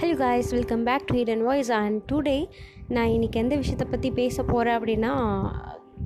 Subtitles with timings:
[0.00, 2.48] Hello guys welcome back to hidden voice and today
[2.88, 5.40] நான் இன்றைக்கி எந்த விஷயத்தை பற்றி பேச போகிறேன் அப்படின்னா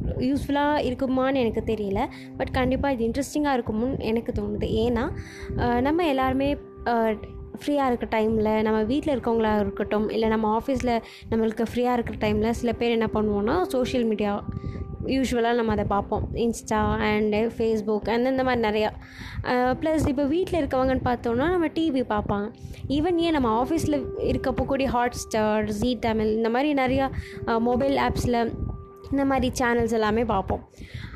[0.07, 4.63] யூஸ்ஃபுல்லாக இருக்குமான்னு எனக்கு தெரியல பட் கண்டிப்பாக இது இன்ட்ரெஸ்டிங்காக இருக்கும்னு எனக்கு தோணுது.
[4.63, 11.93] ஏன்னா நம்ம எல்லாருமே ஃப்ரீயாக இருக்க டைமில் நம்ம வீட்டில் இருக்கவங்களா இருக்கட்டும் இல்லை நம்ம ஆஃபீஸில் நம்மளுக்கு ஃப்ரீயாக
[11.93, 14.45] இருக்கிற டைமில் சில பேர் என்ன பண்ணுவோன்னா சோஷியல் மீடியா
[15.13, 16.25] யூஸ்வலாக நம்ம அதை பார்ப்போம்.
[16.45, 18.91] இன்ஸ்டா அண்டு ஃபேஸ்புக் அந்த இந்த மாதிரி நிறையா.
[19.81, 22.47] ப்ளஸ் இப்போ வீட்டில் இருக்கவங்கன்னு பார்த்தோம்னா நம்ம டிவி பார்ப்பாங்க.
[22.99, 23.99] ஈவன் ஏன் நம்ம ஆஃபீஸில்
[24.31, 27.09] இருக்கப்போ கூடிய ஹாட் ஸ்டார் ஜீ தமிழ் இந்த மாதிரி நிறையா
[27.71, 28.41] மொபைல் ஆப்ஸில்
[29.13, 30.63] இந்த மாதிரி சேனல்ஸ் எல்லாமே பார்ப்போம்.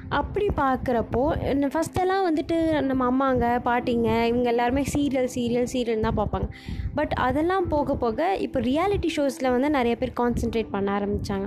[0.09, 1.37] அப்படி பார்க்குறப்போ
[1.73, 6.49] ஃபஸ்ட்டெல்லாம் வந்துட்டு நம்ம அம்மாங்க பாட்டிங்க இவங்க எல்லாருமே சீரியல் சீரியல் சீரியல் தான் பார்ப்பாங்க.
[6.95, 11.47] பட் அதெல்லாம் போக போக இப்போ ரியாலிட்டி ஷோஸில் வந்து நிறைய பேர் கான்சென்ட்ரேட் பண்ண ஆரம்பித்தாங்க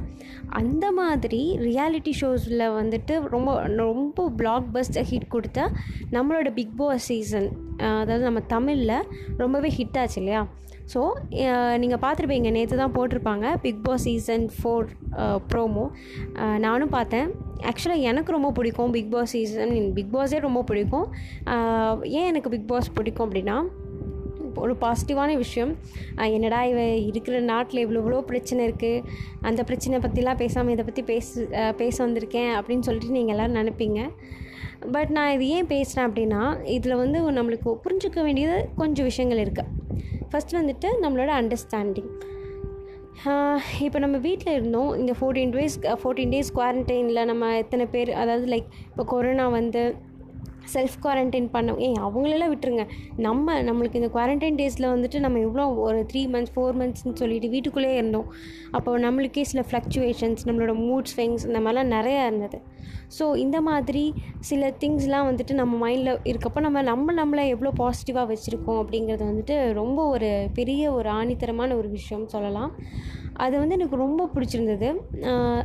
[0.50, 5.70] அந்த மாதிரி ரியாலிட்டி ஷோஸில் வந்துட்டு ரொம்ப ரொம்ப பிளாக் பஸ்ட் ஹிட் கொடுத்த
[6.12, 9.06] நம்மளோட பிக் பாஸ் சீசன் அதாவது நம்ம தமிழில்
[9.38, 10.48] ரொம்பவே ஹிட் ஆச்சு இல்லையா?
[10.94, 11.02] ஸோ
[11.82, 14.88] நீங்கள் பார்த்துருப்பீங்க நேற்று தான் போட்டிருப்பாங்க Bigg Boss season four
[15.52, 15.86] promo
[16.66, 17.30] நானும் பார்த்தேன்.
[17.70, 21.08] ஆக்சுவலாக எனக்கு ரொம்ப பிடிக்கும் பிக் பாஸ் சீசன் பிக் பாஸே ரொம்ப பிடிக்கும்.
[22.20, 23.58] ஏன் எனக்கு பிக் பாஸ் பிடிக்கும் அப்படின்னா
[24.64, 25.72] ஒரு பாசிட்டிவான விஷயம்.
[26.36, 29.04] என்னடா இவ இருக்கிற நாட்டில் இவ்வளோ இவ்வளோ பிரச்சனை இருக்குது
[29.50, 31.48] அந்த பிரச்சனை பற்றிலாம் பேசாமல் இதை பற்றி பேசு
[31.82, 34.02] பேச வந்திருக்கேன் அப்படின்னு சொல்லிட்டு நீங்கள் எல்லோரும் நினைப்பீங்க.
[34.96, 36.44] பட் நான் இது ஏன் பேசுகிறேன் அப்படின்னா
[36.76, 39.70] இதில் வந்து நம்மளுக்கு புரிஞ்சுக்க வேண்டியது கொஞ்சம் விஷயங்கள் இருக்குது
[40.32, 42.12] ஃபஸ்ட் வந்துட்டு நம்மளோட அண்டர்ஸ்டாண்டிங்
[43.80, 44.96] இப்போ நம்ம வீட்டில் இருந்தோம்.
[44.96, 49.96] இந்த ஃபோர்டீன் டேஸ் ஃபோர்டீன் டேஸ் குவாரண்டைனில் நம்ம எத்தனை பேர் அதாவது லைக் இப்போ கொரோனா வந்து
[50.74, 52.84] செல்ஃப் குவாரண்டைன் பண்ண ஏ அவங்களெல்லாம் விட்டுருங்க.
[53.16, 57.96] நம்ம நம்மளுக்கு இந்த குவாரண்டைன் டேஸில் வந்துட்டு நம்ம எவ்வளோ ஒரு த்ரீ மந்த்ஸ் ஃபோர் மந்த்ஸ்னு சொல்லிட்டு வீட்டுக்குள்ளேயே
[57.96, 58.28] இருந்தோம்.
[58.72, 62.60] அப்போ நம்மளுக்கே சில ஃப்ளக்சுவேஷன்ஸ் நம்மளோட மூட் ஸ்விங்ஸ் இந்த மாதிரிலாம் நிறையா இருந்தது.
[63.20, 68.80] ஸோ இந்த மாதிரி சில திங்ஸ்லாம் வந்துட்டு நம்ம மைண்டில் இருக்கப்போ நம்ம நம்ம நம்மளை எவ்வளோ பாசிட்டிவாக வச்சுருக்கோம்
[68.84, 72.72] அப்படிங்கிறது வந்துட்டு ரொம்ப ஒரு பெரிய ஒரு ஆணித்தரமான ஒரு விஷயம் சொல்லலாம்.
[73.34, 74.88] அது வந்து எனக்கு ரொம்ப பிடிச்சிருந்தது.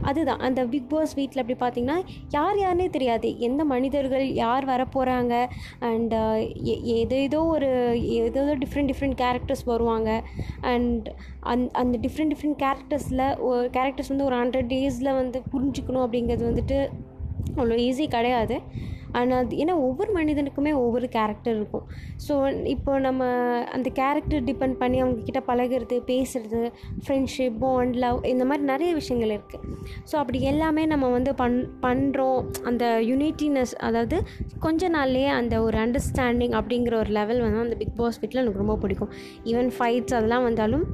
[0.01, 0.39] அதுதான்.
[0.39, 1.97] அந்த பிக் பாஸ் வீட்டில் அப்படி பார்த்தீங்கன்னா
[2.31, 3.39] யார் யாருனே தெரியாது.
[3.39, 5.35] எந்த மனிதர்கள் யார் வர வரப்போகிறாங்க
[5.91, 6.37] அண்ட் uh,
[7.01, 7.69] எது ஏதோ ஒரு
[8.19, 10.11] ஏதோ டிஃப்ரெண்ட் டிஃப்ரெண்ட் கேரக்டர்ஸ் வருவாங்க.
[10.73, 11.07] அண்ட்
[11.53, 16.79] அந் அந்த டிஃப்ரெண்ட் டிஃப்ரெண்ட் கேரக்டர்ஸில் ஒரு கேரக்டர்ஸ் வந்து ஒரு ஹண்ட்ரட் டேஸில் வந்து புரிஞ்சுக்கணும் அப்படிங்கிறது வந்துட்டு
[17.59, 18.59] அவ்வளோ ஈஸி கிடையாது.
[19.21, 21.87] ஆனால் அது ஏன்னா ஒவ்வொரு மனிதனுக்குமே ஒவ்வொரு கேரக்டர் இருக்கும்.
[22.27, 22.35] ஸோ
[22.75, 23.25] இப்போ நம்ம
[23.77, 26.61] அந்த கேரக்டர் டிபெண்ட் பண்ணி அவங்கக்கிட்ட பழகிறது பழகுறது பேசுகிறது
[27.05, 29.65] ஃப்ரெண்ட்ஷிப் பாண்ட் லவ் இந்த மாதிரி நிறைய விஷயங்கள் இருக்குது
[30.11, 34.17] ஸோ அப்படி எல்லாமே நம்ம வந்து பண் பண்ணுறோம் அந்த யூனிட்டினஸ் அதாவது
[34.65, 38.77] கொஞ்ச நாள்லேயே அந்த ஒரு அண்டர்ஸ்டாண்டிங் அப்படிங்கிற ஒரு லெவல் வந்து அந்த பிக் பாஸ் வீட்டில் எனக்கு ரொம்ப
[38.85, 39.11] பிடிக்கும்.
[39.51, 40.85] ஈவன் ஃபைட்ஸ் அதெல்லாம் வந்தாலும்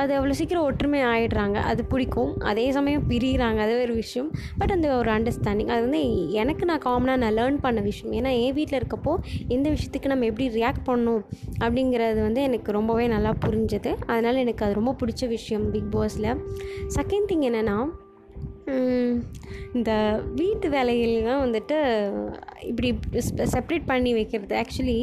[0.00, 2.32] அது அவ்வளோ சீக்கிரம் ஒற்றுமை ஆகிடுறாங்க அது பிடிக்கும்.
[2.50, 4.30] அதே சமயம் பிரிகிறாங்க அது ஒரு விஷயம்.
[4.60, 6.02] பட் அந்த ஒரு அண்டர்ஸ்டாண்டிங் அது வந்து
[6.42, 8.24] எனக்கு நான் காமனாக நான் லேர்ன் பண்ண விஷயம்.
[8.24, 9.14] ஏன்னா என் வீட்டில் இருக்கப்போ
[9.48, 11.24] எந்த விஷயத்துக்கு நம்ம எப்படி ரியாக்ட் பண்ணணும்
[11.60, 13.94] அப்படிங்கிறது வந்து எனக்கு ரொம்பவே நல்லா புரிஞ்சது.
[14.06, 16.30] அதனால் எனக்கு அது ரொம்ப பிடிச்ச விஷயம் பிக் பாஸில்
[16.96, 17.78] செகண்ட் திங் என்னென்னா
[19.78, 19.90] இந்த
[20.38, 21.76] வீட்டு வேலைகள்லாம் வந்துட்டு
[22.70, 22.88] இப்படி
[23.54, 24.54] செப்ரேட் பண்ணி வைக்கிறது.
[24.60, 24.98] ஆக்சுவலி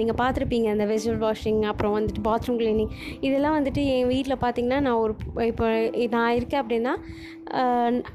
[0.00, 2.92] நீங்கள் பார்த்துருப்பீங்க அந்த வெஜிடபிள் வாஷிங் அப்புறம் வந்துட்டு பாத்ரூம் க்ளீனிங்
[3.26, 5.14] இதெல்லாம் வந்துட்டு என் வீட்டில் பார்த்தீங்கன்னா நான் ஒரு
[5.50, 5.68] இப்போ
[6.16, 6.94] நான் இருக்கேன் அப்படின்னா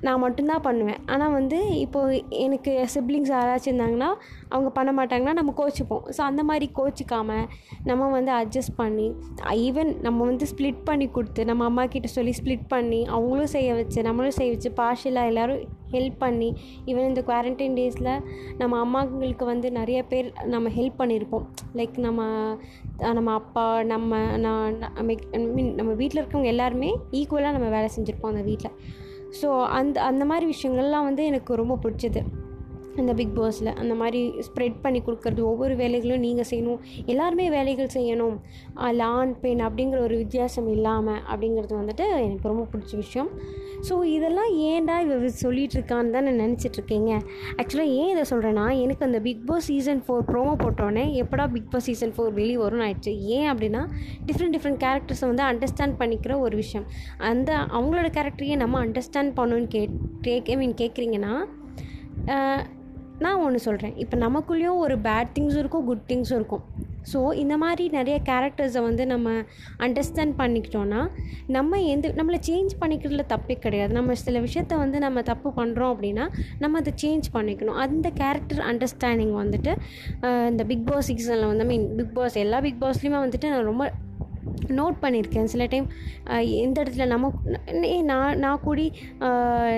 [0.05, 0.99] நான் மட்டும்தான் பண்ணுவேன்.
[1.13, 2.13] ஆனால் வந்து இப்போது
[2.45, 4.11] எனக்கு சிப்ளிங்ஸ் யாராச்சும் இருந்தாங்கன்னா
[4.53, 6.05] அவங்க பண்ண மாட்டாங்கன்னா நம்ம கோச்சிப்போம்.
[6.15, 7.45] ஸோ அந்த மாதிரி கோச்சிக்காமல்
[7.89, 9.07] நம்ம வந்து அட்ஜஸ்ட் பண்ணி
[9.65, 13.99] ஈவன் நம்ம வந்து ஸ்ப்ளிட் பண்ணி கொடுத்து நம்ம அம்மா கிட்ட சொல்லி ஸ்ப்ளிட் பண்ணி அவங்களும் செய்ய வச்சு
[14.09, 15.61] நம்மளும் செய்ய வச்சு பார்ஷலாக எல்லோரும்
[15.91, 16.49] ஹெல்ப் பண்ணி
[16.85, 18.11] ஈவன் இந்த குவாரண்டைன் டேஸில்
[18.57, 21.45] நம்ம அம்மாங்களுக்கு வந்து நிறைய பேர் நம்ம ஹெல்ப் பண்ணியிருப்போம்.
[21.75, 22.21] லைக் நம்ம
[23.17, 25.03] நம்ம அப்பா நம்ம நான் ஐ
[25.55, 28.75] மீன் நம்ம வீட்டில் இருக்கவங்க எல்லாருமே ஈக்குவலாக நம்ம வேலை செஞ்சுருப்போம் அந்த வீட்டில்
[29.41, 32.21] ஸோ அந்த அந்த மாதிரி விஷயங்கள்லாம் வந்து எனக்கு ரொம்ப பிடிச்சது.
[33.03, 36.79] அந்த பிக் பாஸில் அந்த மாதிரி ஸ்ப்ரெட் பண்ணி கொடுக்கறது ஒவ்வொரு வேலைகளும் நீங்கள் செய்யணும்.
[37.11, 38.35] எல்லாருமே வேலைகள் செய்யணும்.
[38.99, 43.29] லான் ஆண் பெண் அப்படிங்கிற ஒரு வித்தியாசம் இல்லாமல் அப்படிங்கிறது வந்துட்டு எனக்கு ரொம்ப பிடிச்ச விஷயம்.
[43.87, 47.11] ஸோ இதெல்லாம் ஏன்டா இவ சொல்லிகிட்ருக்கான்னு தான் நான் நினச்சிட்டு இருக்கீங்க.
[47.59, 51.87] ஆக்சுவலாக ஏன் இதை சொல்கிறேன்னா எனக்கு அந்த Bigg Boss season four promo போட்டோன்னே எப்படா பிக் பாஸ்
[51.89, 53.13] சீசன் ஃபோர் வெளியே வரும்னு ஆயிடுச்சு.
[53.37, 53.83] ஏன் அப்படின்னா
[54.29, 56.87] டிஃப்ரெண்ட் டிஃப்ரெண்ட் கேரக்டர்ஸை வந்து அண்டர்ஸ்டாண்ட் பண்ணிக்கிற ஒரு விஷயம்.
[57.31, 59.83] அந்த அவங்களோட கேரக்டரையே நம்ம அண்டர்ஸ்டாண்ட் பண்ணணும்னு கே
[60.27, 61.35] கேக் ஐ மீன் கேட்குறீங்கன்னா
[63.23, 66.63] நான் ஒன்று சொல்கிறேன் இப்போ நமக்குள்ளேயும் ஒரு பேட் திங்ஸும் இருக்கும் குட் திங்ஸும் இருக்கும்.
[67.11, 69.27] ஸோ இந்த மாதிரி நிறைய கேரக்டர்ஸை வந்து நம்ம
[69.85, 71.01] அண்டர்ஸ்டாண்ட் பண்ணிக்கிட்டோன்னா
[71.55, 73.91] நம்ம எந்த நம்மளை சேஞ்ச் பண்ணிக்கிறதுல தப்பே கிடையாது.
[73.99, 76.25] நம்ம சில விஷயத்த வந்து நம்ம தப்பு பண்ணுறோம் அப்படின்னா
[76.63, 77.79] நம்ம அதை சேஞ்ச் பண்ணிக்கணும்.
[77.85, 79.73] அந்த கேரக்டர் அண்டர்ஸ்டாண்டிங் வந்துட்டு
[80.51, 83.85] இந்த பிக் பாஸ் சீசனில் வந்து ஐ மீன் பிக் பாஸ் எல்லா பிக் பாஸ்லேயுமே வந்துட்டு நான் ரொம்ப
[84.77, 85.45] நோட் பண்ணியிருக்கேன்.
[85.45, 85.87] சில டைம்
[86.57, 87.31] எந்த இடத்துல நம்ம
[87.85, 88.85] ஏ, நான் நான் கூடி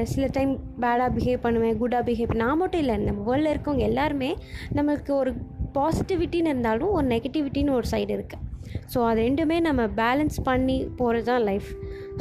[0.03, 4.31] சில டைம் பேடாக பிஹேவ் பண்ணுவேன் குட்டாக பிஹேவ் நான் மட்டும் இல்லை நம்ம வேர்ல்டில் இருக்கவங்க எல்லாருமே
[4.75, 5.33] நம்மளுக்கு ஒரு
[5.73, 8.45] பாசிட்டிவிட்டின்னு இருந்தாலும் ஒரு நெகட்டிவிட்டின்னு ஒரு சைடு இருக்குது
[8.93, 11.69] ஸோ அது ரெண்டுமே நம்ம பேலன்ஸ் பண்ணி போகிறது தான் லைஃப்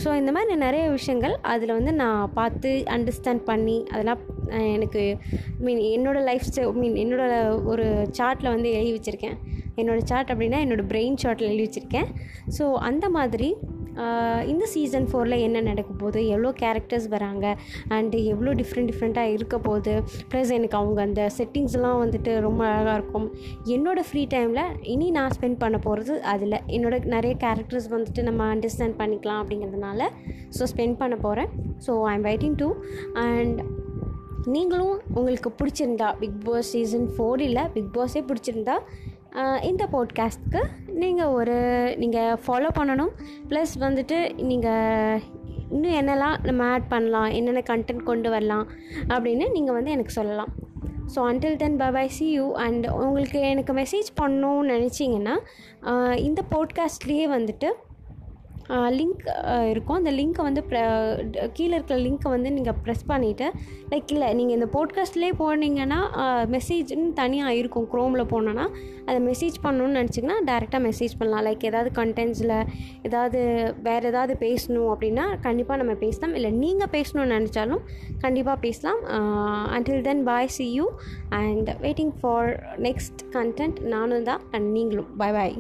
[0.03, 4.21] ஸோ இந்த மாதிரி நிறைய விஷயங்கள் அதில் வந்து நான் பார்த்து அண்டர்ஸ்டாண்ட் பண்ணி அதெல்லாம்
[4.77, 5.03] எனக்கு
[5.65, 7.87] மீன் என்னோடய லைஃப் ஸ்டைல் மீன் என்னோடய ஒரு
[8.19, 9.37] சார்ட்டில் வந்து எழுதி வச்சுருக்கேன்.
[9.81, 12.09] என்னோடய சார்ட் அப்படின்னா என்னோடய பிரெயின் சார்ட்டில் எழுதி வச்சுருக்கேன்.
[12.59, 13.49] ஸோ அந்த மாதிரி
[14.53, 16.21] இந்த சீசன் ஃபோரில் என்ன நடக்க போகுது?
[16.35, 17.47] எவ்வளோ கேரக்டர்ஸ் வராங்க?
[17.97, 19.95] அண்டு எவ்வளோ டிஃப்ரெண்ட் டிஃப்ரெண்ட்டாக இருக்க போகுது?
[20.33, 23.27] ப்ளஸ் எனக்கு அவங்க அந்த செட்டிங்ஸ்லாம் வந்துட்டு ரொம்ப அழகாக இருக்கும்.
[23.77, 24.63] என்னோடய ஃப்ரீ டைமில்
[24.95, 26.59] இனி நான் ஸ்பெண்ட் பண்ண போகிறது அதில்.
[26.77, 30.01] என்னோட நிறைய கேரக்டர்ஸ் வந்துட்டு நம்ம அண்டர்ஸ்டாண்ட் பண்ணிக்கலாம் அப்படிங்கிறதுனால
[30.59, 31.51] ஸோ ஸ்பெண்ட் பண்ண போகிறேன்
[31.87, 32.71] so I am waiting to
[33.27, 33.61] and
[34.55, 38.77] நீங்களும் உங்களுக்கு பிடிச்சிருந்தா பிக் பாஸ் சீசன் ஃபோர் இல்லை பிக் பாஸே பிடிச்சிருந்தா
[39.63, 41.57] இந்த போட்காஸ்ட்க்கு நீங்கள் ஒரு
[41.97, 43.13] நீங்கள் ஃபாலோ பண்ணணும்.
[43.49, 45.21] ப்ளஸ் வந்துட்டு நீங்கள்
[45.71, 48.67] இன்னும் என்னெல்லாம் நம்ம ஆட் பண்ணலாம் என்னென்ன கண்டென்ட் கொண்டு வரலாம்
[49.09, 50.49] அப்படின்னு நீங்கள் வந்து எனக்கு சொல்லலாம்.
[51.15, 55.37] So until then bye see you and உங்களுக்கு எனக்கு மெசேஜ் பண்ணணும்னு நினச்சிங்கன்னா
[56.17, 57.71] இந்த போட்காஸ்ட்லேயே வந்துட்டு
[58.99, 59.23] லிங்க்
[59.73, 59.99] இருக்கும்.
[60.01, 60.63] அந்த லிங்க்கை வந்து
[61.57, 63.47] கீழே இருக்கிற லிங்க்கை வந்து நீங்கள் ப்ரெஸ் பண்ணிவிட்டு
[63.93, 66.01] லைக் இல்லை நீங்கள் இந்த போட்காஸ்ட்லேயே போனீங்கன்னா
[66.55, 67.87] மெசேஜ்னு தனியாக இருக்கும்.
[67.95, 68.67] க்ரோமில் போனோன்னா
[69.09, 71.45] அதை மெசேஜ் பண்ணணும்னு நினச்சிங்கன்னா டேரெக்டாக மெசேஜ் பண்ணலாம்.
[71.49, 72.55] லைக் ஏதாவது கண்டென்ட்ஸில்
[73.09, 73.41] ஏதாவது
[73.89, 76.37] வேறு ஏதாவது பேசணும் அப்படின்னா கண்டிப்பாக நம்ம பேசலாம்.
[76.41, 77.83] இல்லை நீங்கள் பேசணும்னு நினச்சாலும்
[78.27, 79.03] கண்டிப்பாக பேசலாம்.
[79.77, 80.87] Until then bye see you
[81.41, 82.51] and waiting for
[82.89, 85.11] next content நானும் தான் அண்ட் நீங்களும்.
[85.23, 85.57] பாய் பாய்